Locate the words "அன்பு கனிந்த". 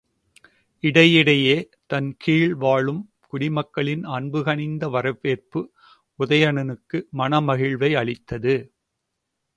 4.15-4.87